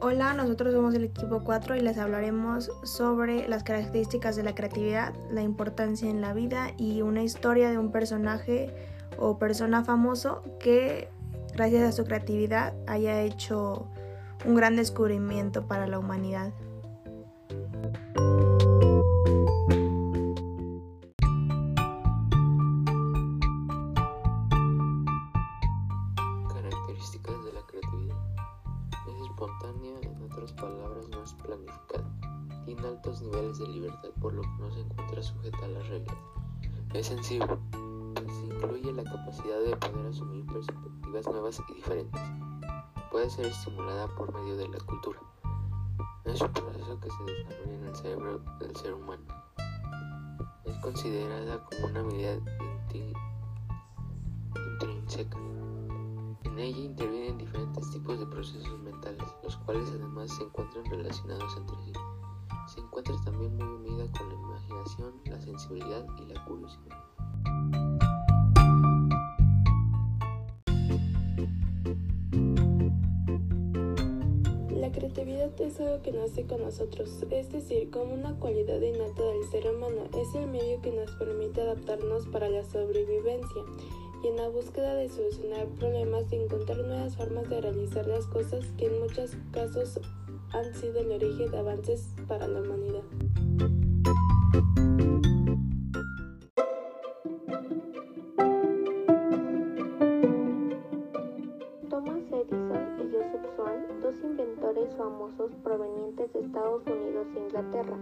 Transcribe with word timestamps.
Hola, 0.00 0.32
nosotros 0.32 0.72
somos 0.72 0.94
el 0.94 1.02
equipo 1.02 1.42
4 1.42 1.74
y 1.74 1.80
les 1.80 1.98
hablaremos 1.98 2.70
sobre 2.84 3.48
las 3.48 3.64
características 3.64 4.36
de 4.36 4.44
la 4.44 4.54
creatividad, 4.54 5.12
la 5.28 5.42
importancia 5.42 6.08
en 6.08 6.20
la 6.20 6.34
vida 6.34 6.70
y 6.76 7.02
una 7.02 7.24
historia 7.24 7.68
de 7.68 7.78
un 7.78 7.90
personaje 7.90 8.72
o 9.18 9.38
persona 9.38 9.82
famoso 9.82 10.44
que 10.60 11.08
gracias 11.52 11.82
a 11.82 11.90
su 11.90 12.04
creatividad 12.04 12.74
haya 12.86 13.22
hecho 13.22 13.88
un 14.44 14.54
gran 14.54 14.76
descubrimiento 14.76 15.66
para 15.66 15.88
la 15.88 15.98
humanidad. 15.98 16.52
Características 26.54 27.44
de 27.44 27.52
la 27.52 27.66
creatividad. 27.66 28.57
Es 29.08 29.14
espontánea, 29.22 29.98
en 30.02 30.22
otras 30.22 30.52
palabras, 30.52 31.08
no 31.08 31.22
es 31.22 31.32
planificada. 31.34 32.04
Tiene 32.66 32.86
altos 32.86 33.22
niveles 33.22 33.58
de 33.58 33.66
libertad, 33.68 34.10
por 34.20 34.34
lo 34.34 34.42
que 34.42 34.56
no 34.60 34.70
se 34.70 34.80
encuentra 34.80 35.22
sujeta 35.22 35.64
a 35.64 35.68
las 35.68 35.88
reglas. 35.88 36.16
Es 36.92 37.06
sensible. 37.06 37.58
Se 38.14 38.44
incluye 38.44 38.92
la 38.92 39.04
capacidad 39.04 39.60
de 39.60 39.76
poder 39.76 40.06
asumir 40.06 40.44
perspectivas 40.46 41.26
nuevas 41.26 41.62
y 41.68 41.74
diferentes. 41.74 42.20
Puede 43.10 43.30
ser 43.30 43.46
estimulada 43.46 44.08
por 44.08 44.34
medio 44.34 44.56
de 44.56 44.68
la 44.68 44.78
cultura. 44.80 45.18
Es 46.24 46.42
un 46.42 46.52
proceso 46.52 47.00
que 47.00 47.10
se 47.10 47.24
desarrolla 47.24 47.74
en 47.74 47.86
el 47.86 47.96
cerebro 47.96 48.38
del 48.60 48.76
ser 48.76 48.92
humano. 48.92 49.24
Es 50.66 50.76
considerada 50.78 51.64
como 51.64 51.86
una 51.86 52.00
habilidad 52.00 52.38
intrínseca. 54.54 55.38
En 56.58 56.64
ella 56.64 56.80
intervienen 56.80 57.38
diferentes 57.38 57.88
tipos 57.92 58.18
de 58.18 58.26
procesos 58.26 58.80
mentales, 58.80 59.22
los 59.44 59.56
cuales 59.58 59.88
además 59.90 60.28
se 60.36 60.42
encuentran 60.42 60.84
relacionados 60.86 61.56
entre 61.56 61.76
sí. 61.84 61.92
Se 62.74 62.80
encuentra 62.80 63.14
también 63.24 63.56
muy 63.56 63.64
unida 63.64 64.10
con 64.10 64.28
la 64.28 64.34
imaginación, 64.34 65.12
la 65.26 65.40
sensibilidad 65.40 66.04
y 66.18 66.32
la 66.32 66.44
curiosidad. 66.46 66.98
La 74.80 74.90
creatividad 74.90 75.60
es 75.60 75.78
algo 75.78 76.02
que 76.02 76.10
nace 76.10 76.44
con 76.44 76.60
nosotros, 76.62 77.24
es 77.30 77.52
decir, 77.52 77.88
como 77.92 78.14
una 78.14 78.34
cualidad 78.34 78.80
innata 78.80 79.22
del 79.22 79.44
ser 79.48 79.72
humano, 79.72 80.08
es 80.12 80.34
el 80.34 80.48
medio 80.48 80.82
que 80.82 80.90
nos 80.90 81.12
permite 81.12 81.60
adaptarnos 81.60 82.26
para 82.26 82.48
la 82.48 82.64
sobrevivencia 82.64 83.62
y 84.22 84.28
en 84.28 84.36
la 84.36 84.48
búsqueda 84.48 84.94
de 84.94 85.08
solucionar 85.08 85.66
problemas 85.78 86.32
y 86.32 86.36
encontrar 86.36 86.78
nuevas 86.78 87.16
formas 87.16 87.48
de 87.48 87.60
realizar 87.60 88.06
las 88.06 88.26
cosas 88.26 88.64
que 88.76 88.86
en 88.86 89.00
muchos 89.00 89.36
casos 89.52 90.00
han 90.52 90.74
sido 90.74 91.00
el 91.00 91.12
origen 91.12 91.50
de 91.50 91.58
avances 91.58 92.08
para 92.26 92.48
la 92.48 92.60
humanidad. 92.60 93.02
Thomas 101.90 102.22
Edison 102.32 103.00
y 103.00 103.12
Joseph 103.12 103.56
Swan, 103.56 104.00
dos 104.02 104.14
inventores 104.22 104.94
famosos 104.96 105.52
provenientes 105.62 106.32
de 106.32 106.40
Estados 106.40 106.82
Unidos 106.86 107.26
e 107.36 107.40
Inglaterra, 107.40 107.96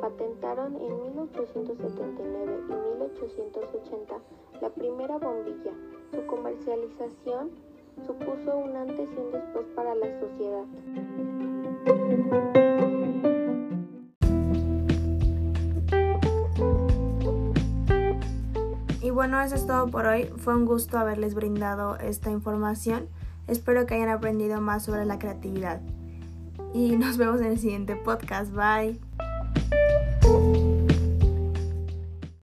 patentaron 0.00 0.76
en 0.76 1.02
1879 1.14 2.60
y 2.68 2.98
1880 2.98 4.14
la 4.60 4.70
primera 4.70 5.18
bombilla. 5.18 5.72
Su 6.12 6.26
comercialización 6.26 7.50
supuso 8.06 8.56
un 8.56 8.76
antes 8.76 9.08
y 9.10 9.18
un 9.18 9.32
después 9.32 9.66
para 9.74 9.94
la 9.94 10.20
sociedad. 10.20 10.64
Y 19.02 19.10
bueno, 19.10 19.40
eso 19.40 19.54
es 19.54 19.66
todo 19.66 19.88
por 19.88 20.06
hoy. 20.06 20.24
Fue 20.36 20.54
un 20.54 20.66
gusto 20.66 20.98
haberles 20.98 21.34
brindado 21.34 21.96
esta 21.96 22.30
información. 22.30 23.08
Espero 23.46 23.86
que 23.86 23.94
hayan 23.94 24.08
aprendido 24.08 24.60
más 24.60 24.84
sobre 24.84 25.04
la 25.04 25.18
creatividad. 25.18 25.80
Y 26.74 26.96
nos 26.96 27.16
vemos 27.16 27.40
en 27.40 27.46
el 27.46 27.58
siguiente 27.58 27.96
podcast. 27.96 28.52
Bye. 28.52 29.00